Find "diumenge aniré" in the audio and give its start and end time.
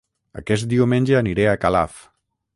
0.71-1.47